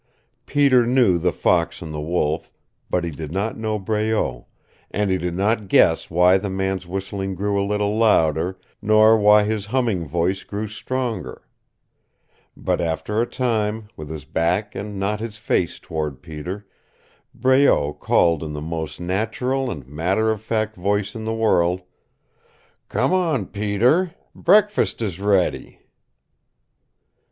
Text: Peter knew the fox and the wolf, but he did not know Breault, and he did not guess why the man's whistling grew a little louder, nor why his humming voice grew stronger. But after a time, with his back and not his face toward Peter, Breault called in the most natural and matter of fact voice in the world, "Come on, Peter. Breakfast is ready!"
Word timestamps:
Peter 0.47 0.83
knew 0.83 1.19
the 1.19 1.31
fox 1.31 1.79
and 1.79 1.93
the 1.93 2.01
wolf, 2.01 2.51
but 2.89 3.03
he 3.03 3.11
did 3.11 3.31
not 3.31 3.55
know 3.55 3.77
Breault, 3.77 4.47
and 4.89 5.11
he 5.11 5.19
did 5.19 5.35
not 5.35 5.67
guess 5.67 6.09
why 6.09 6.39
the 6.39 6.49
man's 6.49 6.87
whistling 6.87 7.35
grew 7.35 7.61
a 7.61 7.61
little 7.63 7.95
louder, 7.99 8.57
nor 8.81 9.15
why 9.15 9.43
his 9.43 9.67
humming 9.67 10.07
voice 10.07 10.43
grew 10.43 10.65
stronger. 10.67 11.43
But 12.57 12.81
after 12.81 13.21
a 13.21 13.27
time, 13.27 13.89
with 13.95 14.09
his 14.09 14.25
back 14.25 14.73
and 14.73 14.97
not 14.97 15.19
his 15.19 15.37
face 15.37 15.77
toward 15.77 16.23
Peter, 16.23 16.65
Breault 17.35 17.99
called 17.99 18.41
in 18.41 18.53
the 18.53 18.59
most 18.59 18.99
natural 18.99 19.69
and 19.69 19.85
matter 19.87 20.31
of 20.31 20.41
fact 20.41 20.75
voice 20.75 21.13
in 21.13 21.25
the 21.25 21.35
world, 21.35 21.81
"Come 22.89 23.13
on, 23.13 23.45
Peter. 23.45 24.15
Breakfast 24.33 24.99
is 25.03 25.19
ready!" 25.19 25.79